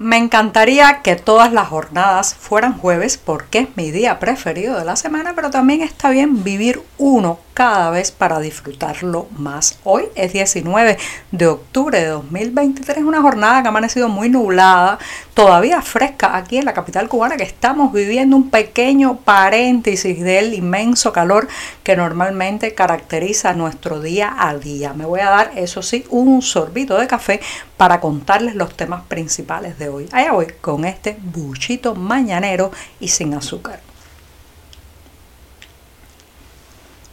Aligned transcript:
Me 0.00 0.16
encantaría 0.16 1.02
que 1.02 1.16
todas 1.16 1.52
las 1.52 1.66
jornadas 1.66 2.32
fueran 2.32 2.78
jueves 2.78 3.18
porque 3.18 3.58
es 3.58 3.68
mi 3.76 3.90
día 3.90 4.20
preferido 4.20 4.78
de 4.78 4.84
la 4.84 4.94
semana, 4.94 5.32
pero 5.34 5.50
también 5.50 5.82
está 5.82 6.10
bien 6.10 6.44
vivir 6.44 6.80
uno 6.98 7.40
cada 7.52 7.90
vez 7.90 8.12
para 8.12 8.38
disfrutarlo 8.38 9.26
más. 9.36 9.80
Hoy 9.82 10.04
es 10.14 10.32
19 10.32 10.96
de 11.32 11.46
octubre 11.48 11.98
de 11.98 12.06
2023, 12.06 12.98
una 12.98 13.20
jornada 13.20 13.60
que 13.60 13.66
ha 13.66 13.70
amanecido 13.70 14.08
muy 14.08 14.28
nublada, 14.28 15.00
todavía 15.34 15.82
fresca 15.82 16.36
aquí 16.36 16.58
en 16.58 16.66
la 16.66 16.74
capital 16.74 17.08
cubana, 17.08 17.36
que 17.36 17.42
estamos 17.42 17.92
viviendo 17.92 18.36
un 18.36 18.50
pequeño 18.50 19.16
paréntesis 19.16 20.22
del 20.22 20.54
inmenso 20.54 21.12
calor 21.12 21.48
que 21.82 21.96
normalmente 21.96 22.74
caracteriza 22.74 23.54
nuestro 23.54 24.00
día 24.00 24.36
a 24.38 24.54
día. 24.54 24.94
Me 24.94 25.04
voy 25.04 25.18
a 25.18 25.30
dar, 25.30 25.50
eso 25.56 25.82
sí, 25.82 26.04
un 26.10 26.40
sorbito 26.42 26.96
de 26.96 27.08
café 27.08 27.40
para 27.76 28.00
contarles 28.00 28.54
los 28.54 28.76
temas 28.76 29.02
principales 29.08 29.76
de 29.80 29.87
hoy. 29.88 30.08
Allá 30.12 30.32
voy 30.32 30.46
con 30.60 30.84
este 30.84 31.16
buchito 31.20 31.94
mañanero 31.94 32.70
y 33.00 33.08
sin 33.08 33.34
azúcar. 33.34 33.87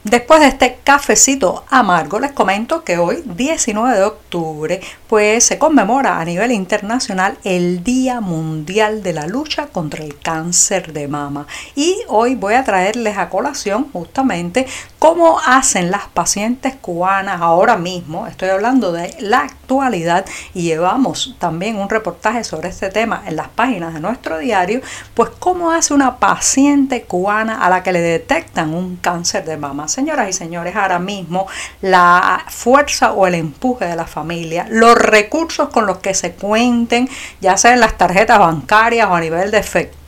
Después 0.06 0.40
de 0.40 0.50
este 0.50 0.78
cafecito 0.84 1.64
amargo, 1.68 2.20
les 2.20 2.32
comento 2.32 2.84
que 2.84 3.00
hoy, 3.00 3.24
19 3.26 3.98
de 3.98 4.04
octubre, 4.04 4.80
pues 5.08 5.44
se 5.44 5.58
conmemora 5.58 6.20
a 6.20 6.26
nivel 6.26 6.52
internacional 6.52 7.40
el 7.44 7.84
Día 7.84 8.22
Mundial 8.22 9.02
de 9.02 9.14
la 9.14 9.26
Lucha 9.26 9.66
contra 9.66 10.04
el 10.04 10.20
Cáncer 10.20 10.94
de 10.94 11.08
Mama. 11.08 11.48
Y 11.74 11.98
hoy 12.08 12.36
voy 12.36 12.54
a 12.54 12.64
traerles 12.64 13.18
a 13.18 13.30
colación 13.30 13.88
justamente 13.92 14.68
cómo 15.00 15.40
hacen 15.40 15.90
las 15.90 16.06
pacientes 16.08 16.76
cubanas 16.76 17.42
ahora 17.42 17.76
mismo. 17.76 18.28
Estoy 18.28 18.50
hablando 18.50 18.92
de 18.92 19.16
la 19.22 19.40
actualidad 19.40 20.24
y 20.54 20.62
llevamos 20.62 21.36
también 21.40 21.78
un 21.78 21.90
reportaje 21.90 22.44
sobre 22.44 22.70
este 22.70 22.90
tema 22.90 23.24
en 23.26 23.36
las 23.36 23.48
páginas 23.48 23.96
de 23.96 24.02
nuestro 24.02 24.38
diario, 24.38 24.82
pues 25.16 25.32
cómo 25.40 25.72
hace 25.72 25.96
una 25.96 26.18
paciente 26.20 27.02
cubana 27.06 27.66
a 27.66 27.72
la 27.72 27.82
que 27.82 27.92
le 27.92 28.02
detectan 28.02 28.72
un 28.76 28.98
cáncer 28.98 29.46
de 29.46 29.58
mama 29.58 29.88
señoras 29.96 30.30
y 30.30 30.34
señores, 30.34 30.76
ahora 30.76 31.00
mismo 31.00 31.48
la 31.82 32.44
fuerza 32.50 33.14
o 33.14 33.26
el 33.26 33.36
empuje 33.36 33.86
de 33.86 33.96
la 33.96 34.06
familia, 34.06 34.68
los 34.70 34.96
recursos 34.96 35.70
con 35.70 35.88
los 35.88 36.00
que 36.00 36.14
se 36.14 36.34
cuenten, 36.34 37.10
ya 37.42 37.58
sea 37.58 37.74
en 37.74 37.80
las 37.80 37.98
tarjetas 37.98 38.38
bancarias 38.38 39.08
o 39.10 39.16
a 39.16 39.22
nivel 39.22 39.52
de 39.52 39.58
efectivo, 39.58 40.05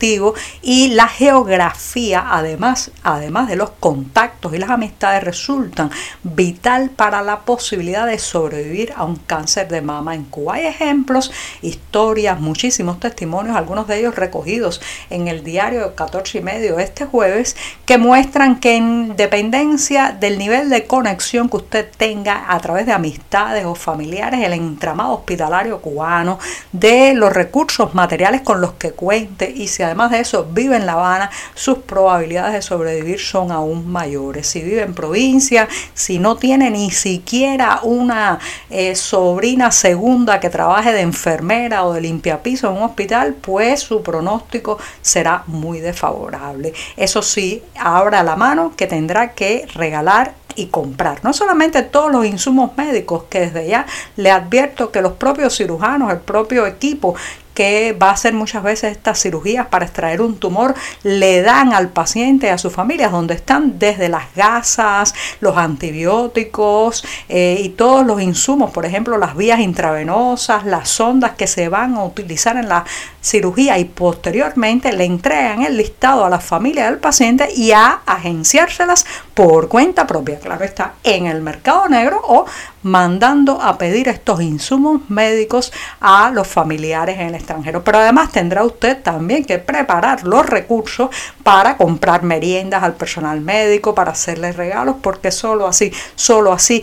y 0.62 0.88
la 0.88 1.08
geografía, 1.08 2.24
además, 2.30 2.92
además 3.02 3.48
de 3.48 3.56
los 3.56 3.70
contactos 3.70 4.54
y 4.54 4.58
las 4.58 4.70
amistades, 4.70 5.24
resultan 5.24 5.90
vital 6.22 6.90
para 6.90 7.22
la 7.22 7.40
posibilidad 7.40 8.06
de 8.06 8.18
sobrevivir 8.18 8.92
a 8.96 9.04
un 9.04 9.16
cáncer 9.16 9.68
de 9.68 9.82
mama 9.82 10.14
en 10.14 10.24
Cuba. 10.24 10.54
Hay 10.54 10.66
ejemplos, 10.66 11.32
historias, 11.62 12.38
muchísimos 12.40 13.00
testimonios, 13.00 13.56
algunos 13.56 13.88
de 13.88 13.98
ellos 13.98 14.14
recogidos 14.14 14.80
en 15.10 15.26
el 15.26 15.42
diario 15.42 15.94
14 15.94 16.38
y 16.38 16.42
medio 16.42 16.78
este 16.78 17.04
jueves, 17.04 17.56
que 17.84 17.98
muestran 17.98 18.60
que 18.60 18.76
en 18.76 19.16
dependencia 19.16 20.16
del 20.18 20.38
nivel 20.38 20.70
de 20.70 20.86
conexión 20.86 21.48
que 21.48 21.56
usted 21.56 21.90
tenga 21.96 22.52
a 22.52 22.60
través 22.60 22.86
de 22.86 22.92
amistades 22.92 23.64
o 23.64 23.74
familiares, 23.74 24.40
el 24.44 24.52
entramado 24.52 25.14
hospitalario 25.14 25.80
cubano, 25.80 26.38
de 26.70 27.14
los 27.14 27.32
recursos 27.32 27.94
materiales 27.94 28.42
con 28.42 28.60
los 28.60 28.74
que 28.74 28.92
cuente 28.92 29.50
y 29.50 29.66
si 29.66 29.82
además 29.88 30.10
de 30.10 30.20
eso 30.20 30.46
vive 30.50 30.76
en 30.76 30.86
La 30.86 30.92
Habana, 30.92 31.30
sus 31.54 31.78
probabilidades 31.78 32.54
de 32.54 32.62
sobrevivir 32.62 33.20
son 33.20 33.50
aún 33.50 33.90
mayores. 33.90 34.46
Si 34.46 34.62
vive 34.62 34.82
en 34.82 34.94
provincia, 34.94 35.68
si 35.94 36.18
no 36.18 36.36
tiene 36.36 36.70
ni 36.70 36.90
siquiera 36.90 37.80
una 37.82 38.38
eh, 38.70 38.94
sobrina 38.94 39.72
segunda 39.72 40.40
que 40.40 40.50
trabaje 40.50 40.92
de 40.92 41.00
enfermera 41.00 41.84
o 41.84 41.92
de 41.92 42.00
limpiapiso 42.00 42.70
en 42.70 42.76
un 42.76 42.82
hospital, 42.82 43.34
pues 43.34 43.80
su 43.80 44.02
pronóstico 44.02 44.78
será 45.02 45.42
muy 45.46 45.80
desfavorable. 45.80 46.72
Eso 46.96 47.22
sí, 47.22 47.62
abra 47.78 48.22
la 48.22 48.36
mano 48.36 48.72
que 48.76 48.86
tendrá 48.86 49.32
que 49.32 49.66
regalar 49.74 50.34
y 50.58 50.66
comprar. 50.66 51.22
No 51.22 51.32
solamente 51.32 51.82
todos 51.82 52.10
los 52.10 52.26
insumos 52.26 52.76
médicos, 52.76 53.24
que 53.30 53.40
desde 53.40 53.68
ya 53.68 53.86
le 54.16 54.30
advierto 54.30 54.90
que 54.90 55.00
los 55.00 55.12
propios 55.12 55.56
cirujanos, 55.56 56.10
el 56.10 56.18
propio 56.18 56.66
equipo 56.66 57.14
que 57.58 57.92
va 57.92 58.10
a 58.10 58.12
hacer 58.12 58.34
muchas 58.34 58.62
veces 58.62 58.92
estas 58.92 59.20
cirugías 59.20 59.66
para 59.66 59.84
extraer 59.84 60.22
un 60.22 60.36
tumor, 60.36 60.76
le 61.02 61.42
dan 61.42 61.72
al 61.72 61.88
paciente 61.88 62.52
a 62.52 62.56
su 62.56 62.70
familia, 62.70 63.08
donde 63.08 63.34
están 63.34 63.80
desde 63.80 64.08
las 64.08 64.32
gasas, 64.36 65.12
los 65.40 65.56
antibióticos 65.56 67.04
eh, 67.28 67.58
y 67.60 67.70
todos 67.70 68.06
los 68.06 68.22
insumos, 68.22 68.70
por 68.70 68.86
ejemplo, 68.86 69.18
las 69.18 69.36
vías 69.36 69.58
intravenosas, 69.58 70.66
las 70.66 70.88
sondas 70.88 71.32
que 71.32 71.48
se 71.48 71.68
van 71.68 71.96
a 71.96 72.04
utilizar 72.04 72.56
en 72.56 72.68
la 72.68 72.84
cirugía 73.20 73.78
y 73.78 73.84
posteriormente 73.84 74.92
le 74.92 75.04
entregan 75.04 75.62
el 75.62 75.76
listado 75.76 76.24
a 76.24 76.30
la 76.30 76.40
familia 76.40 76.86
del 76.86 76.98
paciente 76.98 77.48
y 77.54 77.72
a 77.72 78.00
agenciárselas 78.06 79.06
por 79.34 79.68
cuenta 79.68 80.06
propia, 80.06 80.38
claro 80.38 80.64
está, 80.64 80.94
en 81.02 81.26
el 81.26 81.42
mercado 81.42 81.88
negro 81.88 82.20
o 82.24 82.46
mandando 82.82 83.60
a 83.60 83.76
pedir 83.76 84.08
estos 84.08 84.40
insumos 84.40 85.02
médicos 85.08 85.72
a 86.00 86.30
los 86.30 86.46
familiares 86.46 87.18
en 87.18 87.28
el 87.28 87.34
extranjero. 87.34 87.82
Pero 87.82 87.98
además 87.98 88.32
tendrá 88.32 88.64
usted 88.64 89.02
también 89.02 89.44
que 89.44 89.58
preparar 89.58 90.24
los 90.24 90.46
recursos 90.46 91.10
para 91.42 91.76
comprar 91.76 92.22
meriendas 92.22 92.82
al 92.82 92.94
personal 92.94 93.40
médico, 93.40 93.94
para 93.94 94.12
hacerles 94.12 94.56
regalos, 94.56 94.96
porque 95.02 95.30
solo 95.30 95.66
así, 95.66 95.92
solo 96.14 96.52
así 96.52 96.82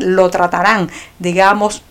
lo 0.00 0.30
tratarán, 0.30 0.90
digamos, 1.18 1.82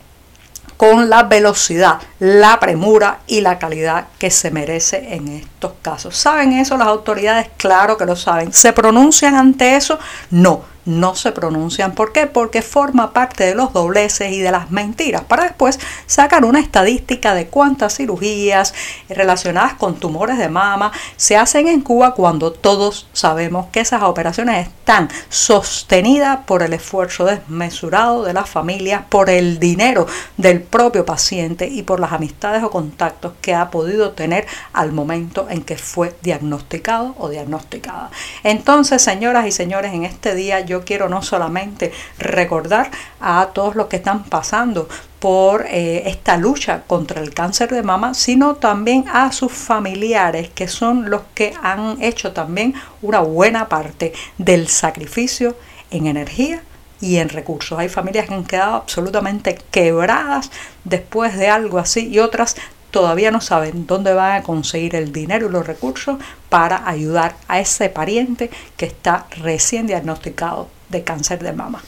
con 0.82 1.12
la 1.12 1.22
velocidad, 1.22 2.00
la 2.18 2.60
premura 2.60 3.20
y 3.28 3.42
la 3.42 3.60
calidad 3.60 4.08
que 4.18 4.32
se 4.32 4.50
merece 4.50 5.14
en 5.14 5.28
estos 5.28 5.74
casos. 5.80 6.18
¿Saben 6.18 6.54
eso 6.54 6.76
las 6.76 6.88
autoridades? 6.88 7.50
Claro 7.56 7.98
que 7.98 8.08
lo 8.08 8.16
saben. 8.16 8.52
¿Se 8.52 8.74
pronuncian 8.74 9.36
ante 9.36 9.76
eso? 9.76 10.00
No 10.32 10.64
no 10.86 11.16
se 11.16 11.32
pronuncian. 11.32 11.94
¿Por 11.94 12.12
qué? 12.12 12.28
Porque 12.28 12.62
forma 12.62 13.14
parte 13.14 13.46
de 13.46 13.56
los 13.56 13.74
dobleces 13.74 14.32
y 14.32 14.40
de 14.40 14.52
las 14.52 14.72
mentiras, 14.72 15.24
para 15.24 15.44
después 15.44 15.80
sacar 16.06 16.46
una 16.46 16.60
estadística 16.60 17.34
de 17.34 17.48
cuántas 17.48 17.98
cirugías 17.98 18.74
relacionadas 19.10 19.74
con 19.74 19.96
tumores 19.96 20.38
de 20.38 20.50
mama 20.50 20.92
se 21.18 21.38
hacen 21.38 21.68
en 21.68 21.82
Cuba 21.82 22.14
cuando 22.14 22.52
todos 22.52 23.08
sabemos 23.14 23.68
que 23.72 23.80
esas 23.80 24.04
operaciones 24.04 24.68
están 24.68 25.10
sostenidas 25.30 26.40
por 26.46 26.64
el 26.64 26.74
esfuerzo 26.74 27.26
desmesurado 27.26 28.24
de 28.24 28.34
las 28.34 28.50
familias, 28.50 29.04
por 29.10 29.30
el 29.30 29.60
dinero 29.60 30.08
del 30.38 30.62
propio 30.62 31.06
paciente 31.06 31.68
y 31.68 31.84
por 31.84 32.00
las 32.00 32.12
amistades 32.12 32.64
o 32.64 32.72
contactos 32.72 33.34
que 33.42 33.54
ha 33.54 33.70
podido 33.70 34.12
tener 34.12 34.48
al 34.74 34.92
momento 34.92 35.48
en 35.50 35.64
que 35.64 35.78
fue 35.78 36.16
diagnosticado 36.22 37.16
o 37.18 37.30
diagnosticada. 37.30 38.10
Entonces, 38.44 39.02
señoras 39.02 39.46
y 39.48 39.52
señores, 39.52 39.94
en 39.94 40.06
este 40.06 40.36
día 40.36 40.60
quiero 40.80 41.10
no 41.10 41.22
solamente 41.22 41.92
recordar 42.18 42.90
a 43.20 43.50
todos 43.54 43.76
los 43.76 43.88
que 43.88 43.98
están 43.98 44.24
pasando 44.24 44.88
por 45.20 45.66
eh, 45.68 46.04
esta 46.08 46.38
lucha 46.38 46.84
contra 46.88 47.22
el 47.22 47.34
cáncer 47.34 47.70
de 47.70 47.84
mama, 47.84 48.14
sino 48.14 48.56
también 48.56 49.06
a 49.12 49.32
sus 49.32 49.52
familiares, 49.52 50.50
que 50.50 50.68
son 50.68 51.10
los 51.10 51.22
que 51.36 51.54
han 51.62 52.02
hecho 52.02 52.32
también 52.32 52.74
una 53.02 53.20
buena 53.20 53.70
parte 53.70 54.14
del 54.40 54.68
sacrificio 54.68 55.56
en 55.92 56.08
energía 56.08 56.64
y 57.02 57.18
en 57.18 57.30
recursos. 57.30 57.78
Hay 57.78 57.90
familias 57.90 58.28
que 58.28 58.34
han 58.34 58.46
quedado 58.46 58.76
absolutamente 58.76 59.60
quebradas 59.70 60.50
después 60.86 61.38
de 61.38 61.50
algo 61.50 61.78
así 61.78 62.08
y 62.08 62.20
otras 62.20 62.56
todavía 62.92 63.32
no 63.32 63.42
saben 63.42 63.88
dónde 63.88 64.14
van 64.14 64.34
a 64.34 64.44
conseguir 64.44 64.96
el 64.96 65.12
dinero 65.12 65.48
y 65.48 65.52
los 65.52 65.66
recursos 65.66 66.18
para 66.50 66.88
ayudar 66.88 67.36
a 67.48 67.60
ese 67.60 67.90
pariente 67.90 68.52
que 68.78 68.86
está 68.86 69.26
recién 69.38 69.88
diagnosticado 69.88 70.68
de 70.90 71.04
cáncer 71.04 71.42
de 71.42 71.54
mama. 71.54 71.82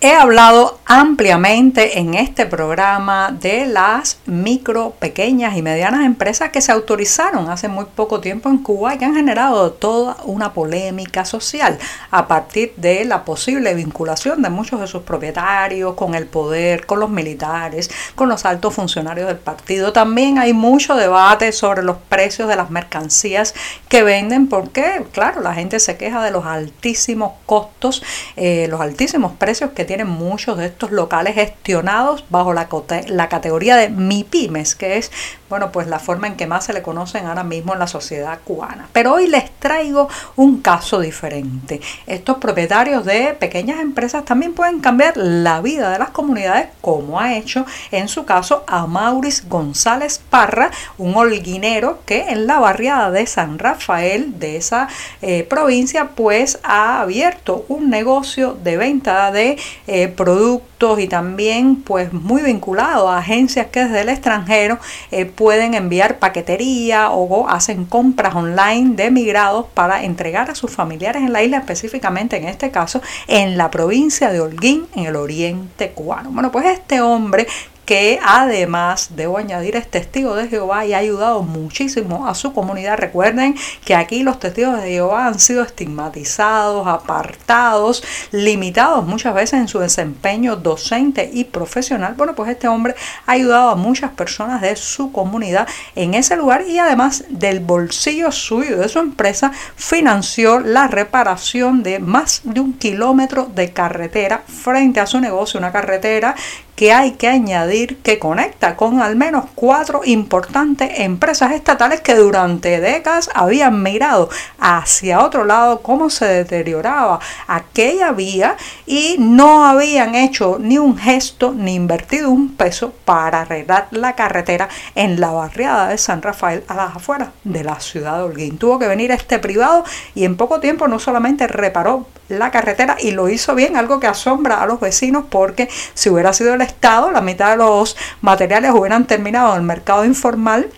He 0.00 0.12
hablado 0.12 0.77
ampliamente 0.90 1.98
en 1.98 2.14
este 2.14 2.46
programa 2.46 3.30
de 3.30 3.66
las 3.66 4.20
micro, 4.24 4.94
pequeñas 4.98 5.54
y 5.54 5.60
medianas 5.60 6.06
empresas 6.06 6.48
que 6.48 6.62
se 6.62 6.72
autorizaron 6.72 7.50
hace 7.50 7.68
muy 7.68 7.84
poco 7.84 8.20
tiempo 8.20 8.48
en 8.48 8.56
Cuba 8.56 8.94
y 8.94 8.98
que 8.98 9.04
han 9.04 9.14
generado 9.14 9.72
toda 9.72 10.16
una 10.24 10.54
polémica 10.54 11.26
social 11.26 11.78
a 12.10 12.26
partir 12.26 12.72
de 12.76 13.04
la 13.04 13.26
posible 13.26 13.74
vinculación 13.74 14.40
de 14.40 14.48
muchos 14.48 14.80
de 14.80 14.86
sus 14.86 15.02
propietarios 15.02 15.92
con 15.92 16.14
el 16.14 16.24
poder, 16.24 16.86
con 16.86 17.00
los 17.00 17.10
militares, 17.10 17.90
con 18.14 18.30
los 18.30 18.46
altos 18.46 18.72
funcionarios 18.72 19.26
del 19.26 19.36
partido. 19.36 19.92
También 19.92 20.38
hay 20.38 20.54
mucho 20.54 20.94
debate 20.94 21.52
sobre 21.52 21.82
los 21.82 21.98
precios 22.08 22.48
de 22.48 22.56
las 22.56 22.70
mercancías 22.70 23.52
que 23.90 24.02
venden 24.02 24.48
porque, 24.48 25.04
claro, 25.12 25.42
la 25.42 25.52
gente 25.52 25.80
se 25.80 25.98
queja 25.98 26.24
de 26.24 26.30
los 26.30 26.46
altísimos 26.46 27.32
costos, 27.44 28.02
eh, 28.36 28.68
los 28.70 28.80
altísimos 28.80 29.32
precios 29.32 29.72
que 29.72 29.84
tienen 29.84 30.06
muchos 30.06 30.56
de 30.56 30.64
estos 30.64 30.77
locales 30.86 31.34
gestionados 31.34 32.24
bajo 32.30 32.52
la, 32.52 32.68
la 33.08 33.28
categoría 33.28 33.76
de 33.76 33.88
MIPIMES, 33.88 34.74
que 34.74 34.98
es 34.98 35.10
bueno, 35.48 35.72
pues 35.72 35.86
la 35.86 35.98
forma 35.98 36.26
en 36.26 36.36
que 36.36 36.46
más 36.46 36.64
se 36.64 36.72
le 36.72 36.82
conocen 36.82 37.26
ahora 37.26 37.44
mismo 37.44 37.72
en 37.72 37.78
la 37.78 37.86
sociedad 37.86 38.38
cubana. 38.44 38.88
Pero 38.92 39.14
hoy 39.14 39.28
les 39.28 39.50
traigo 39.52 40.08
un 40.36 40.60
caso 40.60 41.00
diferente. 41.00 41.80
Estos 42.06 42.36
propietarios 42.36 43.04
de 43.04 43.34
pequeñas 43.38 43.80
empresas 43.80 44.24
también 44.24 44.54
pueden 44.54 44.80
cambiar 44.80 45.16
la 45.16 45.60
vida 45.60 45.90
de 45.90 45.98
las 45.98 46.10
comunidades, 46.10 46.68
como 46.80 47.18
ha 47.18 47.34
hecho 47.36 47.64
en 47.90 48.08
su 48.08 48.24
caso 48.24 48.64
a 48.66 48.86
Maurice 48.86 49.44
González 49.48 50.20
Parra, 50.30 50.70
un 50.98 51.16
holguinero 51.16 52.00
que 52.04 52.28
en 52.28 52.46
la 52.46 52.58
barriada 52.58 53.10
de 53.10 53.26
San 53.26 53.58
Rafael 53.58 54.38
de 54.38 54.56
esa 54.56 54.88
eh, 55.22 55.44
provincia, 55.44 56.10
pues 56.14 56.58
ha 56.62 57.00
abierto 57.00 57.64
un 57.68 57.88
negocio 57.88 58.56
de 58.62 58.76
venta 58.76 59.30
de 59.30 59.58
eh, 59.86 60.08
productos 60.08 60.67
y 60.78 61.08
también 61.08 61.74
pues 61.74 62.12
muy 62.12 62.40
vinculado 62.42 63.08
a 63.08 63.18
agencias 63.18 63.66
que 63.66 63.84
desde 63.84 64.02
el 64.02 64.08
extranjero 64.08 64.78
eh, 65.10 65.24
pueden 65.24 65.74
enviar 65.74 66.20
paquetería 66.20 67.10
o 67.10 67.48
hacen 67.48 67.84
compras 67.84 68.36
online 68.36 68.94
de 68.94 69.10
migrados 69.10 69.66
para 69.74 70.04
entregar 70.04 70.50
a 70.50 70.54
sus 70.54 70.70
familiares 70.70 71.22
en 71.22 71.32
la 71.32 71.42
isla, 71.42 71.58
específicamente 71.58 72.36
en 72.36 72.44
este 72.44 72.70
caso 72.70 73.02
en 73.26 73.58
la 73.58 73.72
provincia 73.72 74.30
de 74.30 74.40
Holguín, 74.40 74.86
en 74.94 75.06
el 75.06 75.16
oriente 75.16 75.90
cubano. 75.90 76.30
Bueno, 76.30 76.52
pues 76.52 76.66
este 76.66 77.00
hombre 77.00 77.48
que 77.88 78.20
además, 78.22 79.12
debo 79.16 79.38
añadir, 79.38 79.74
es 79.74 79.90
testigo 79.90 80.34
de 80.34 80.46
Jehová 80.46 80.84
y 80.84 80.92
ha 80.92 80.98
ayudado 80.98 81.42
muchísimo 81.42 82.28
a 82.28 82.34
su 82.34 82.52
comunidad. 82.52 82.98
Recuerden 82.98 83.56
que 83.82 83.94
aquí 83.94 84.22
los 84.22 84.38
testigos 84.38 84.82
de 84.82 84.90
Jehová 84.90 85.26
han 85.26 85.40
sido 85.40 85.62
estigmatizados, 85.62 86.86
apartados, 86.86 88.04
limitados 88.30 89.06
muchas 89.06 89.32
veces 89.32 89.60
en 89.60 89.68
su 89.68 89.78
desempeño 89.78 90.56
docente 90.56 91.30
y 91.32 91.44
profesional. 91.44 92.12
Bueno, 92.14 92.34
pues 92.34 92.50
este 92.50 92.68
hombre 92.68 92.94
ha 93.24 93.32
ayudado 93.32 93.70
a 93.70 93.74
muchas 93.74 94.10
personas 94.10 94.60
de 94.60 94.76
su 94.76 95.10
comunidad 95.10 95.66
en 95.94 96.12
ese 96.12 96.36
lugar 96.36 96.66
y 96.68 96.78
además 96.78 97.24
del 97.30 97.60
bolsillo 97.60 98.30
suyo, 98.32 98.76
de 98.76 98.90
su 98.90 98.98
empresa, 98.98 99.50
financió 99.76 100.60
la 100.60 100.88
reparación 100.88 101.82
de 101.82 102.00
más 102.00 102.42
de 102.44 102.60
un 102.60 102.74
kilómetro 102.74 103.46
de 103.46 103.72
carretera 103.72 104.42
frente 104.46 105.00
a 105.00 105.06
su 105.06 105.20
negocio, 105.20 105.58
una 105.58 105.72
carretera 105.72 106.34
que 106.78 106.92
hay 106.92 107.14
que 107.14 107.26
añadir 107.26 107.96
que 108.04 108.20
conecta 108.20 108.76
con 108.76 109.00
al 109.00 109.16
menos 109.16 109.46
cuatro 109.56 110.02
importantes 110.04 111.00
empresas 111.00 111.50
estatales 111.50 112.00
que 112.02 112.14
durante 112.14 112.78
décadas 112.78 113.30
habían 113.34 113.82
mirado 113.82 114.28
hacia 114.60 115.24
otro 115.24 115.44
lado 115.44 115.82
cómo 115.82 116.08
se 116.08 116.26
deterioraba 116.26 117.18
aquella 117.48 118.12
vía 118.12 118.56
y 118.86 119.16
no 119.18 119.66
habían 119.66 120.14
hecho 120.14 120.58
ni 120.60 120.78
un 120.78 120.96
gesto 120.96 121.52
ni 121.52 121.74
invertido 121.74 122.30
un 122.30 122.54
peso 122.54 122.92
para 123.04 123.40
arreglar 123.40 123.88
la 123.90 124.14
carretera 124.14 124.68
en 124.94 125.20
la 125.20 125.32
barriada 125.32 125.88
de 125.88 125.98
San 125.98 126.22
Rafael 126.22 126.62
a 126.68 126.76
las 126.76 126.94
afueras 126.94 127.30
de 127.42 127.64
la 127.64 127.80
ciudad 127.80 128.18
de 128.18 128.22
Holguín. 128.22 128.56
Tuvo 128.56 128.78
que 128.78 128.86
venir 128.86 129.10
este 129.10 129.40
privado 129.40 129.82
y 130.14 130.24
en 130.24 130.36
poco 130.36 130.60
tiempo 130.60 130.86
no 130.86 131.00
solamente 131.00 131.48
reparó 131.48 132.06
la 132.28 132.50
carretera 132.50 132.96
y 133.00 133.10
lo 133.10 133.28
hizo 133.28 133.54
bien, 133.54 133.76
algo 133.76 134.00
que 134.00 134.06
asombra 134.06 134.62
a 134.62 134.66
los 134.66 134.80
vecinos 134.80 135.24
porque 135.28 135.68
si 135.94 136.10
hubiera 136.10 136.32
sido 136.32 136.54
el 136.54 136.60
Estado, 136.60 137.10
la 137.10 137.20
mitad 137.20 137.50
de 137.50 137.56
los 137.56 137.96
materiales 138.20 138.72
hubieran 138.72 139.06
terminado 139.06 139.52
en 139.52 139.60
el 139.60 139.62
mercado 139.62 140.04
informal 140.04 140.68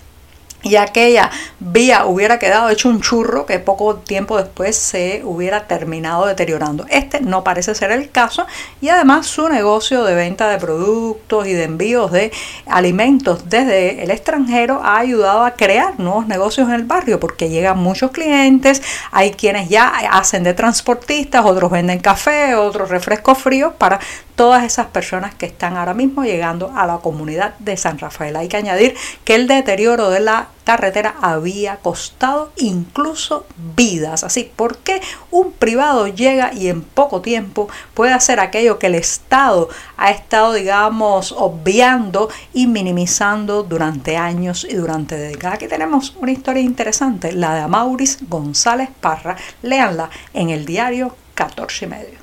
y 0.63 0.77
aquella 0.77 1.31
vía 1.59 2.05
hubiera 2.07 2.39
quedado 2.39 2.69
hecho 2.69 2.89
un 2.89 3.01
churro 3.01 3.47
que 3.47 3.59
poco 3.59 3.97
tiempo 3.97 4.37
después 4.37 4.77
se 4.77 5.23
hubiera 5.25 5.67
terminado 5.67 6.27
deteriorando. 6.27 6.87
Este 6.91 7.21
no 7.21 7.45
parece 7.45 7.75
ser 7.75 7.93
el 7.93 8.11
caso 8.11 8.47
y 8.81 8.89
además 8.89 9.27
su 9.27 9.49
negocio 9.49 10.05
de 10.05 10.15
venta 10.15 10.49
de 10.49 10.59
productos 10.59 11.47
y 11.47 11.53
de 11.53 11.65
envíos 11.65 12.13
de 12.13 12.33
alimentos 12.67 13.49
desde 13.49 14.03
el 14.03 14.11
extranjero 14.11 14.81
ha 14.83 14.99
ayudado 14.99 15.45
a 15.45 15.53
crear 15.53 15.99
nuevos 15.99 16.27
negocios 16.27 16.69
en 16.69 16.75
el 16.75 16.85
barrio 16.85 17.21
porque 17.21 17.49
llegan 17.49 17.79
muchos 17.79 18.11
clientes, 18.11 18.83
hay 19.11 19.33
quienes 19.33 19.69
ya 19.69 19.89
hacen 20.13 20.43
de 20.43 20.55
transportistas, 20.55 21.45
otros 21.45 21.71
venden 21.71 22.01
café, 22.01 22.55
otros 22.55 22.91
refrescos 22.91 23.39
fríos 23.39 23.73
para 23.79 24.01
todas 24.41 24.65
esas 24.65 24.87
personas 24.87 25.35
que 25.35 25.45
están 25.45 25.77
ahora 25.77 25.93
mismo 25.93 26.25
llegando 26.25 26.73
a 26.75 26.87
la 26.87 26.97
comunidad 26.97 27.59
de 27.59 27.77
San 27.77 27.99
Rafael. 27.99 28.37
Hay 28.37 28.49
que 28.49 28.57
añadir 28.57 28.97
que 29.23 29.35
el 29.35 29.47
deterioro 29.47 30.09
de 30.09 30.21
la 30.21 30.49
carretera 30.65 31.15
había 31.21 31.77
costado 31.77 32.51
incluso 32.57 33.45
vidas. 33.77 34.25
Así, 34.25 34.51
¿por 34.57 34.79
qué 34.79 35.03
un 35.31 35.53
privado 35.53 36.07
llega 36.07 36.55
y 36.55 36.69
en 36.69 36.81
poco 36.81 37.21
tiempo 37.21 37.69
puede 37.93 38.15
hacer 38.15 38.41
aquello 38.41 38.79
que 38.79 38.87
el 38.87 38.95
Estado 38.95 39.69
ha 39.99 40.11
estado, 40.11 40.55
digamos, 40.55 41.33
obviando 41.33 42.31
y 42.55 42.67
minimizando 42.67 43.63
durante 43.63 44.17
años 44.17 44.67
y 44.67 44.75
durante 44.75 45.19
décadas? 45.19 45.57
Aquí 45.57 45.69
tenemos 45.69 46.17
una 46.19 46.33
historia 46.33 46.63
interesante, 46.63 47.33
la 47.33 47.57
de 47.57 47.61
Amauris 47.61 48.21
González 48.27 48.89
Parra. 49.03 49.37
Léanla 49.61 50.09
en 50.33 50.49
el 50.49 50.65
diario 50.65 51.15
14 51.35 51.85
y 51.85 51.89
medio. 51.89 52.20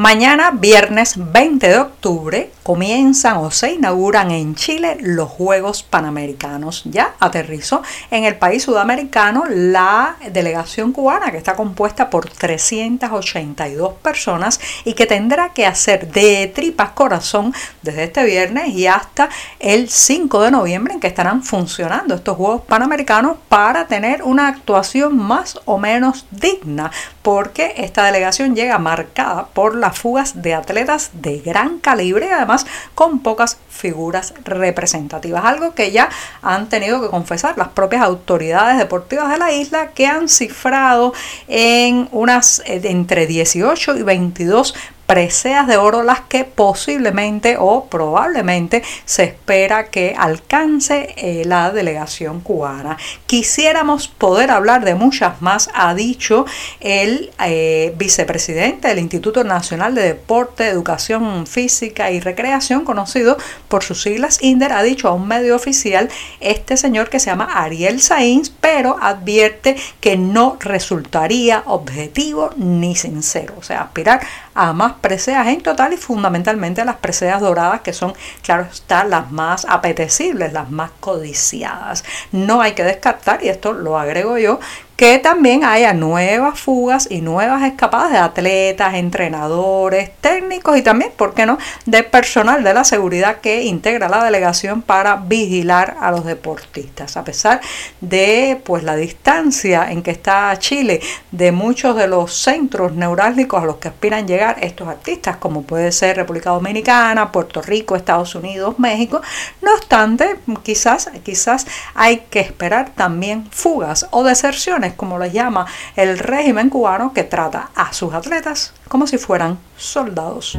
Mañana, 0.00 0.52
viernes 0.52 1.12
20 1.18 1.68
de 1.68 1.78
octubre, 1.78 2.50
comienzan 2.70 3.38
o 3.38 3.50
se 3.50 3.72
inauguran 3.72 4.30
en 4.30 4.54
Chile 4.54 4.96
los 5.00 5.28
Juegos 5.28 5.82
Panamericanos. 5.82 6.82
Ya 6.84 7.16
aterrizó 7.18 7.82
en 8.12 8.22
el 8.22 8.36
país 8.36 8.62
sudamericano 8.62 9.42
la 9.48 10.14
delegación 10.30 10.92
cubana 10.92 11.32
que 11.32 11.38
está 11.38 11.56
compuesta 11.56 12.10
por 12.10 12.30
382 12.30 13.94
personas 13.94 14.60
y 14.84 14.92
que 14.92 15.06
tendrá 15.06 15.52
que 15.52 15.66
hacer 15.66 16.12
de 16.12 16.46
tripas 16.46 16.90
corazón 16.90 17.52
desde 17.82 18.04
este 18.04 18.22
viernes 18.22 18.68
y 18.68 18.86
hasta 18.86 19.30
el 19.58 19.88
5 19.88 20.40
de 20.40 20.52
noviembre 20.52 20.94
en 20.94 21.00
que 21.00 21.08
estarán 21.08 21.42
funcionando 21.42 22.14
estos 22.14 22.36
Juegos 22.36 22.62
Panamericanos 22.68 23.36
para 23.48 23.88
tener 23.88 24.22
una 24.22 24.46
actuación 24.46 25.18
más 25.18 25.58
o 25.64 25.78
menos 25.78 26.24
digna 26.30 26.92
porque 27.22 27.74
esta 27.78 28.04
delegación 28.04 28.54
llega 28.54 28.78
marcada 28.78 29.46
por 29.46 29.74
la 29.74 29.90
fugas 29.90 30.40
de 30.40 30.54
atletas 30.54 31.10
de 31.14 31.38
gran 31.38 31.80
calibre 31.80 32.28
y 32.28 32.30
además 32.30 32.59
con 32.94 33.20
pocas 33.20 33.58
figuras 33.68 34.34
representativas, 34.44 35.44
algo 35.44 35.74
que 35.74 35.90
ya 35.90 36.08
han 36.42 36.68
tenido 36.68 37.00
que 37.00 37.08
confesar 37.08 37.56
las 37.56 37.68
propias 37.68 38.02
autoridades 38.02 38.78
deportivas 38.78 39.30
de 39.30 39.38
la 39.38 39.52
isla 39.52 39.90
que 39.90 40.06
han 40.06 40.28
cifrado 40.28 41.12
en 41.48 42.08
unas 42.12 42.62
eh, 42.66 42.80
entre 42.84 43.26
18 43.26 43.96
y 43.96 44.02
22 44.02 44.74
preseas 45.10 45.66
de 45.66 45.76
oro 45.76 46.04
las 46.04 46.20
que 46.20 46.44
posiblemente 46.44 47.56
o 47.58 47.86
probablemente 47.86 48.84
se 49.04 49.24
espera 49.24 49.86
que 49.90 50.14
alcance 50.16 51.14
eh, 51.16 51.42
la 51.46 51.72
delegación 51.72 52.38
cubana. 52.38 52.96
Quisiéramos 53.26 54.06
poder 54.06 54.52
hablar 54.52 54.84
de 54.84 54.94
muchas 54.94 55.42
más, 55.42 55.68
ha 55.74 55.94
dicho 55.94 56.46
el 56.78 57.32
eh, 57.44 57.92
vicepresidente 57.96 58.86
del 58.86 59.00
Instituto 59.00 59.42
Nacional 59.42 59.96
de 59.96 60.02
Deporte, 60.02 60.68
Educación 60.68 61.44
Física 61.48 62.12
y 62.12 62.20
Recreación, 62.20 62.84
conocido 62.84 63.36
por 63.66 63.82
sus 63.82 64.02
siglas 64.02 64.38
INDER, 64.40 64.72
ha 64.72 64.84
dicho 64.84 65.08
a 65.08 65.12
un 65.12 65.26
medio 65.26 65.56
oficial 65.56 66.08
este 66.38 66.76
señor 66.76 67.10
que 67.10 67.18
se 67.18 67.30
llama 67.30 67.48
Ariel 67.52 68.00
Sainz, 68.00 68.52
pero 68.60 68.96
advierte 69.02 69.74
que 70.00 70.16
no 70.16 70.56
resultaría 70.60 71.64
objetivo 71.66 72.50
ni 72.54 72.94
sincero, 72.94 73.54
o 73.58 73.62
sea, 73.64 73.80
aspirar 73.80 74.20
a 74.60 74.74
más 74.74 74.92
preseas 75.00 75.46
en 75.46 75.62
total 75.62 75.94
y 75.94 75.96
fundamentalmente 75.96 76.84
las 76.84 76.96
preseas 76.96 77.40
doradas 77.40 77.80
que 77.80 77.94
son, 77.94 78.12
claro 78.42 78.66
está, 78.70 79.04
las 79.04 79.32
más 79.32 79.64
apetecibles, 79.66 80.52
las 80.52 80.70
más 80.70 80.90
codiciadas. 81.00 82.04
No 82.30 82.60
hay 82.60 82.72
que 82.72 82.84
descartar, 82.84 83.42
y 83.42 83.48
esto 83.48 83.72
lo 83.72 83.98
agrego 83.98 84.36
yo, 84.36 84.60
que 85.00 85.18
también 85.18 85.64
haya 85.64 85.94
nuevas 85.94 86.60
fugas 86.60 87.08
y 87.10 87.22
nuevas 87.22 87.62
escapadas 87.62 88.12
de 88.12 88.18
atletas, 88.18 88.92
entrenadores, 88.92 90.10
técnicos 90.20 90.76
y 90.76 90.82
también, 90.82 91.10
¿por 91.16 91.32
qué 91.32 91.46
no?, 91.46 91.56
de 91.86 92.02
personal 92.02 92.62
de 92.62 92.74
la 92.74 92.84
seguridad 92.84 93.40
que 93.40 93.62
integra 93.62 94.10
la 94.10 94.22
delegación 94.22 94.82
para 94.82 95.16
vigilar 95.16 95.96
a 96.02 96.10
los 96.10 96.26
deportistas. 96.26 97.16
A 97.16 97.24
pesar 97.24 97.62
de 98.02 98.60
pues 98.62 98.82
la 98.82 98.94
distancia 98.94 99.90
en 99.90 100.02
que 100.02 100.10
está 100.10 100.54
Chile 100.58 101.00
de 101.30 101.50
muchos 101.50 101.96
de 101.96 102.06
los 102.06 102.34
centros 102.34 102.92
neurálgicos 102.92 103.62
a 103.62 103.64
los 103.64 103.76
que 103.76 103.88
aspiran 103.88 104.28
llegar 104.28 104.58
estos 104.60 104.86
artistas, 104.86 105.38
como 105.38 105.62
puede 105.62 105.92
ser 105.92 106.16
República 106.16 106.50
Dominicana, 106.50 107.32
Puerto 107.32 107.62
Rico, 107.62 107.96
Estados 107.96 108.34
Unidos, 108.34 108.78
México, 108.78 109.22
no 109.62 109.72
obstante, 109.72 110.36
quizás, 110.62 111.10
quizás 111.24 111.66
hay 111.94 112.24
que 112.28 112.40
esperar 112.40 112.90
también 112.94 113.48
fugas 113.50 114.06
o 114.10 114.24
deserciones, 114.24 114.89
como 114.94 115.18
les 115.18 115.32
llama 115.32 115.66
el 115.96 116.18
régimen 116.18 116.70
cubano 116.70 117.12
que 117.12 117.24
trata 117.24 117.70
a 117.74 117.92
sus 117.92 118.12
atletas 118.14 118.72
como 118.88 119.06
si 119.06 119.18
fueran 119.18 119.58
soldados. 119.76 120.58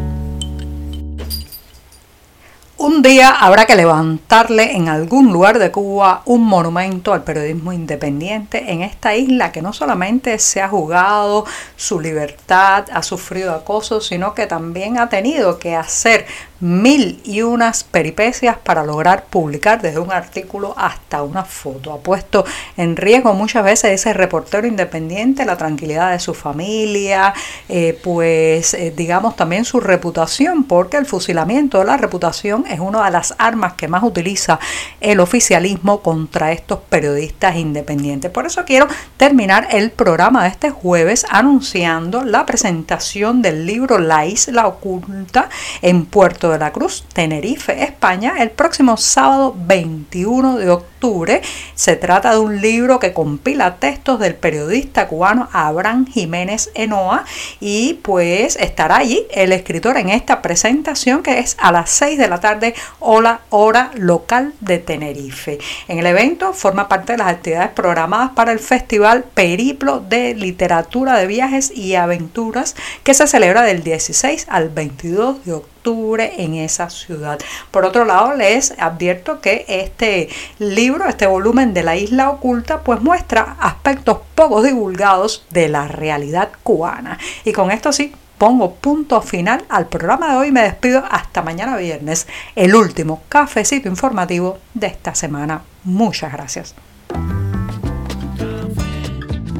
Un 2.84 3.04
día 3.04 3.30
habrá 3.30 3.68
que 3.68 3.76
levantarle 3.76 4.76
en 4.76 4.90
algún 4.90 5.32
lugar 5.32 5.60
de 5.60 5.70
Cuba 5.70 6.24
un 6.26 6.44
monumento 6.44 7.14
al 7.14 7.24
periodismo 7.24 7.72
independiente 7.74 8.72
en 8.72 8.82
esta 8.82 9.16
isla 9.16 9.52
que 9.52 9.62
no 9.62 9.72
solamente 9.72 10.40
se 10.40 10.64
ha 10.64 10.68
jugado 10.68 11.46
su 11.76 12.00
libertad, 12.00 12.86
ha 12.92 13.04
sufrido 13.04 13.54
acoso, 13.54 14.02
sino 14.02 14.34
que 14.34 14.48
también 14.48 14.98
ha 14.98 15.10
tenido 15.10 15.60
que 15.60 15.76
hacer 15.76 16.26
mil 16.62 17.20
y 17.26 17.42
unas 17.42 17.84
peripecias 17.84 18.58
para 18.58 18.84
lograr 18.84 19.26
publicar 19.26 19.82
desde 19.82 20.00
un 20.00 20.12
artículo 20.12 20.74
hasta 20.78 21.24
una 21.24 21.44
foto. 21.44 21.92
Ha 21.92 21.98
puesto 21.98 22.46
en 22.78 22.96
riesgo 22.96 23.34
muchas 23.34 23.64
veces 23.64 23.92
ese 23.92 24.14
reportero 24.14 24.68
independiente, 24.68 25.44
la 25.46 25.58
tranquilidad 25.58 26.12
de 26.12 26.20
su 26.20 26.34
familia, 26.34 27.34
eh, 27.68 28.00
pues 28.04 28.74
eh, 28.74 28.94
digamos 28.96 29.36
también 29.36 29.66
su 29.66 29.80
reputación, 29.80 30.64
porque 30.66 30.98
el 30.98 31.06
fusilamiento 31.06 31.80
de 31.80 31.86
la 31.86 31.98
reputación 31.98 32.66
es 32.70 32.80
una 32.80 33.04
de 33.06 33.12
las 33.12 33.34
armas 33.38 33.74
que 33.74 33.88
más 33.88 34.04
utiliza 34.04 34.60
el 35.00 35.20
oficialismo 35.20 36.02
contra 36.02 36.52
estos 36.52 36.80
periodistas 36.90 37.56
independientes. 37.56 38.32
Por 38.32 38.46
eso 38.46 38.64
quiero 38.66 38.88
terminar 39.18 39.68
el 39.72 39.92
programa 39.92 40.44
de 40.44 40.50
este 40.50 40.70
jueves 40.70 41.26
anunciando 41.30 42.24
la 42.24 42.46
presentación 42.46 43.42
del 43.42 43.66
libro 43.66 43.98
La 43.98 44.26
Isla 44.26 44.68
Oculta 44.68 45.50
en 45.82 46.06
Puerto 46.06 46.51
de 46.52 46.60
la 46.60 46.72
Cruz, 46.72 47.06
Tenerife, 47.14 47.84
España, 47.84 48.36
el 48.40 48.52
próximo 48.52 48.98
sábado 48.98 49.56
21 49.58 50.58
de 50.58 50.70
octubre. 50.70 51.42
Se 51.76 51.96
trata 51.96 52.32
de 52.32 52.40
un 52.40 52.62
libro 52.62 53.00
que 53.00 53.14
compila 53.14 53.78
textos 53.78 54.20
del 54.20 54.36
periodista 54.36 55.08
cubano 55.08 55.50
Abraham 55.52 56.06
Jiménez 56.06 56.70
Enoa 56.76 57.26
y 57.60 57.96
pues 58.04 58.56
estará 58.56 58.98
allí 58.98 59.26
el 59.32 59.52
escritor 59.52 59.98
en 59.98 60.10
esta 60.10 60.42
presentación 60.42 61.24
que 61.24 61.40
es 61.40 61.58
a 61.60 61.72
las 61.72 61.90
6 61.90 62.18
de 62.18 62.28
la 62.28 62.40
tarde 62.40 62.76
hora, 63.00 63.42
hora 63.50 63.92
local 63.96 64.54
de 64.60 64.80
Tenerife. 64.80 65.60
En 65.88 66.00
el 66.00 66.06
evento 66.06 66.54
forma 66.54 66.88
parte 66.88 67.14
de 67.14 67.18
las 67.18 67.28
actividades 67.28 67.72
programadas 67.72 68.32
para 68.32 68.52
el 68.52 68.60
Festival 68.60 69.24
Periplo 69.34 70.00
de 70.00 70.36
Literatura 70.36 71.18
de 71.18 71.28
Viajes 71.28 71.72
y 71.76 71.96
Aventuras 71.96 72.76
que 73.04 73.14
se 73.14 73.28
celebra 73.28 73.64
del 73.64 73.84
16 73.84 74.48
al 74.50 74.70
22 74.70 75.46
de 75.46 75.54
en 75.86 76.56
esa 76.56 76.90
ciudad. 76.90 77.40
Por 77.72 77.86
otro 77.86 78.06
lado, 78.06 78.36
les 78.36 78.74
advierto 78.78 79.42
que 79.42 79.66
este 79.68 80.30
libro, 80.60 81.08
este 81.08 81.28
volumen 81.28 81.74
de 81.74 81.84
la 81.84 81.96
isla 81.96 82.30
oculta, 82.30 82.82
pues 82.82 83.02
muestra 83.02 83.58
aspectos 83.60 84.20
poco 84.36 84.62
divulgados 84.62 85.46
de 85.50 85.70
la 85.70 85.88
realidad 85.88 86.50
cubana. 86.64 87.18
Y 87.44 87.52
con 87.52 87.72
esto 87.72 87.92
sí, 87.92 88.14
pongo 88.38 88.76
punto 88.76 89.22
final 89.22 89.66
al 89.70 89.88
programa 89.88 90.32
de 90.32 90.38
hoy. 90.38 90.52
Me 90.52 90.62
despido 90.62 91.04
hasta 91.10 91.42
mañana 91.42 91.78
viernes, 91.78 92.28
el 92.56 92.76
último 92.76 93.22
cafecito 93.28 93.88
informativo 93.88 94.60
de 94.74 94.88
esta 94.88 95.16
semana. 95.16 95.62
Muchas 95.84 96.32
gracias. 96.32 96.76